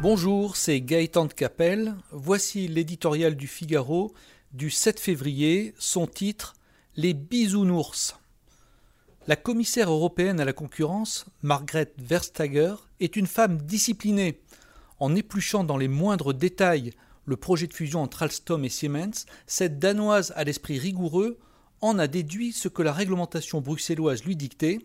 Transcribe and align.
Bonjour, 0.00 0.56
c'est 0.56 0.80
Gaëtan 0.80 1.24
de 1.24 1.32
Capelle. 1.32 1.96
Voici 2.12 2.68
l'éditorial 2.68 3.34
du 3.34 3.48
Figaro 3.48 4.14
du 4.52 4.70
7 4.70 5.00
février, 5.00 5.74
son 5.76 6.06
titre 6.06 6.54
Les 6.94 7.14
bisounours. 7.14 8.16
La 9.26 9.34
commissaire 9.34 9.90
européenne 9.90 10.38
à 10.38 10.44
la 10.44 10.52
concurrence, 10.52 11.26
Margrethe 11.42 11.94
Verstager, 11.98 12.76
est 13.00 13.16
une 13.16 13.26
femme 13.26 13.58
disciplinée. 13.58 14.40
En 15.00 15.16
épluchant 15.16 15.64
dans 15.64 15.76
les 15.76 15.88
moindres 15.88 16.32
détails 16.32 16.92
le 17.24 17.36
projet 17.36 17.66
de 17.66 17.74
fusion 17.74 18.00
entre 18.00 18.22
Alstom 18.22 18.64
et 18.64 18.68
Siemens, 18.68 19.26
cette 19.48 19.80
Danoise 19.80 20.32
à 20.36 20.44
l'esprit 20.44 20.78
rigoureux 20.78 21.40
en 21.80 21.98
a 21.98 22.06
déduit 22.06 22.52
ce 22.52 22.68
que 22.68 22.82
la 22.82 22.92
réglementation 22.92 23.60
bruxelloise 23.60 24.22
lui 24.22 24.36
dictait 24.36 24.78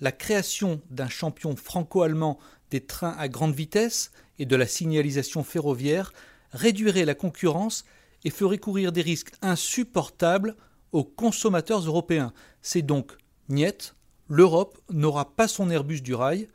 la 0.00 0.12
création 0.12 0.80
d'un 0.90 1.08
champion 1.08 1.56
franco-allemand 1.56 2.38
des 2.70 2.80
trains 2.80 3.14
à 3.18 3.28
grande 3.28 3.54
vitesse 3.54 4.12
et 4.38 4.46
de 4.46 4.56
la 4.56 4.66
signalisation 4.66 5.44
ferroviaire 5.44 6.12
réduirait 6.52 7.04
la 7.04 7.14
concurrence 7.14 7.84
et 8.24 8.30
ferait 8.30 8.58
courir 8.58 8.92
des 8.92 9.02
risques 9.02 9.32
insupportables 9.42 10.56
aux 10.92 11.04
consommateurs 11.04 11.80
européens. 11.80 12.32
C'est 12.62 12.82
donc 12.82 13.12
niet, 13.48 13.94
l'Europe 14.28 14.78
n'aura 14.90 15.36
pas 15.36 15.48
son 15.48 15.70
Airbus 15.70 16.00
du 16.00 16.14
rail. 16.14 16.48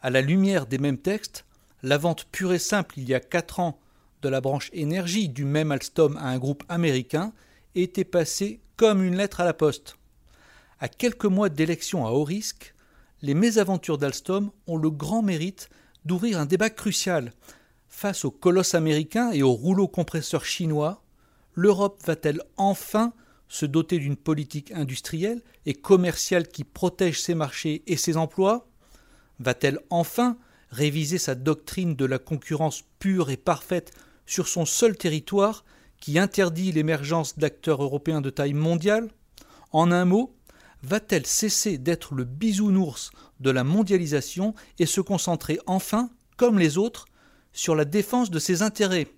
À 0.00 0.10
la 0.10 0.20
lumière 0.20 0.66
des 0.66 0.78
mêmes 0.78 0.98
textes, 0.98 1.44
la 1.82 1.98
vente 1.98 2.24
pure 2.30 2.52
et 2.52 2.58
simple 2.58 2.98
il 2.98 3.08
y 3.08 3.14
a 3.14 3.20
4 3.20 3.60
ans 3.60 3.80
de 4.22 4.28
la 4.28 4.40
branche 4.40 4.70
énergie 4.72 5.28
du 5.28 5.44
même 5.44 5.72
Alstom 5.72 6.16
à 6.16 6.26
un 6.26 6.38
groupe 6.38 6.64
américain 6.68 7.32
était 7.74 8.04
passée 8.04 8.60
comme 8.76 9.02
une 9.02 9.16
lettre 9.16 9.40
à 9.40 9.44
la 9.44 9.54
poste. 9.54 9.96
À 10.80 10.88
quelques 10.88 11.26
mois 11.26 11.48
d'élection 11.48 12.06
à 12.06 12.10
haut 12.10 12.24
risque, 12.24 12.74
les 13.22 13.34
mésaventures 13.34 13.98
d'Alstom 13.98 14.50
ont 14.66 14.76
le 14.76 14.90
grand 14.90 15.22
mérite 15.22 15.68
d'ouvrir 16.04 16.38
un 16.38 16.46
débat 16.46 16.70
crucial. 16.70 17.32
Face 17.88 18.24
au 18.24 18.30
colosse 18.30 18.74
américain 18.74 19.32
et 19.32 19.42
au 19.42 19.52
rouleau 19.52 19.88
compresseur 19.88 20.44
chinois, 20.44 21.02
l'Europe 21.54 22.02
va-t-elle 22.04 22.42
enfin 22.56 23.12
se 23.48 23.64
doter 23.64 23.98
d'une 23.98 24.16
politique 24.16 24.72
industrielle 24.72 25.42
et 25.64 25.74
commerciale 25.74 26.48
qui 26.48 26.64
protège 26.64 27.20
ses 27.20 27.34
marchés 27.34 27.82
et 27.86 27.96
ses 27.96 28.16
emplois? 28.16 28.68
Va-t-elle 29.40 29.80
enfin 29.90 30.36
réviser 30.70 31.18
sa 31.18 31.34
doctrine 31.34 31.94
de 31.94 32.04
la 32.04 32.18
concurrence 32.18 32.82
pure 32.98 33.30
et 33.30 33.36
parfaite 33.36 33.92
sur 34.26 34.48
son 34.48 34.66
seul 34.66 34.96
territoire 34.96 35.64
qui 36.00 36.18
interdit 36.18 36.72
l'émergence 36.72 37.38
d'acteurs 37.38 37.82
européens 37.82 38.20
de 38.20 38.30
taille 38.30 38.52
mondiale? 38.52 39.08
En 39.72 39.90
un 39.90 40.04
mot, 40.04 40.35
va-t-elle 40.86 41.26
cesser 41.26 41.78
d'être 41.78 42.14
le 42.14 42.24
bisounours 42.24 43.10
de 43.40 43.50
la 43.50 43.64
mondialisation 43.64 44.54
et 44.78 44.86
se 44.86 45.00
concentrer 45.00 45.58
enfin, 45.66 46.10
comme 46.36 46.58
les 46.58 46.78
autres, 46.78 47.06
sur 47.52 47.74
la 47.74 47.84
défense 47.84 48.30
de 48.30 48.38
ses 48.38 48.62
intérêts? 48.62 49.08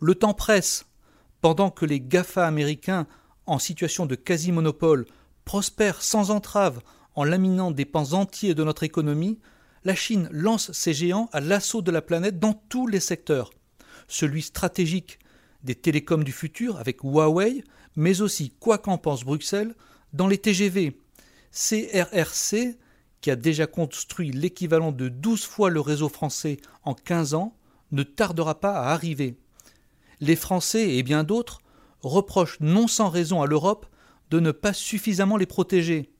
Le 0.00 0.14
temps 0.14 0.34
presse. 0.34 0.86
Pendant 1.40 1.70
que 1.70 1.84
les 1.84 2.00
GAFA 2.00 2.46
américains, 2.46 3.06
en 3.46 3.58
situation 3.58 4.06
de 4.06 4.14
quasi-monopole, 4.14 5.06
prospèrent 5.44 6.02
sans 6.02 6.30
entrave 6.30 6.80
en 7.14 7.24
laminant 7.24 7.72
des 7.72 7.84
pans 7.84 8.12
entiers 8.12 8.54
de 8.54 8.62
notre 8.62 8.84
économie, 8.84 9.40
la 9.84 9.94
Chine 9.94 10.28
lance 10.30 10.70
ses 10.72 10.92
géants 10.92 11.28
à 11.32 11.40
l'assaut 11.40 11.82
de 11.82 11.90
la 11.90 12.02
planète 12.02 12.38
dans 12.38 12.54
tous 12.54 12.86
les 12.86 13.00
secteurs. 13.00 13.50
Celui 14.06 14.42
stratégique 14.42 15.18
des 15.64 15.74
télécoms 15.74 16.22
du 16.22 16.32
futur 16.32 16.78
avec 16.78 17.02
Huawei, 17.02 17.64
mais 17.96 18.20
aussi, 18.20 18.52
quoi 18.60 18.78
qu'en 18.78 18.98
pense 18.98 19.24
Bruxelles, 19.24 19.74
dans 20.12 20.28
les 20.28 20.38
TGV. 20.38 20.96
CRRC, 21.52 22.76
qui 23.20 23.30
a 23.30 23.36
déjà 23.36 23.66
construit 23.66 24.30
l'équivalent 24.30 24.92
de 24.92 25.08
12 25.08 25.44
fois 25.44 25.70
le 25.70 25.80
réseau 25.80 26.08
français 26.08 26.58
en 26.84 26.94
15 26.94 27.34
ans, 27.34 27.56
ne 27.90 28.02
tardera 28.02 28.60
pas 28.60 28.72
à 28.72 28.92
arriver. 28.92 29.36
Les 30.20 30.36
Français 30.36 30.94
et 30.96 31.02
bien 31.02 31.24
d'autres 31.24 31.60
reprochent 32.00 32.60
non 32.60 32.86
sans 32.86 33.08
raison 33.08 33.42
à 33.42 33.46
l'Europe 33.46 33.86
de 34.30 34.40
ne 34.40 34.52
pas 34.52 34.72
suffisamment 34.72 35.36
les 35.36 35.46
protéger. 35.46 36.12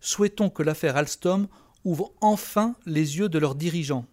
Souhaitons 0.00 0.50
que 0.50 0.62
l'affaire 0.62 0.96
Alstom 0.96 1.48
ouvre 1.84 2.12
enfin 2.20 2.74
les 2.86 3.18
yeux 3.18 3.28
de 3.28 3.38
leurs 3.38 3.54
dirigeants. 3.54 4.06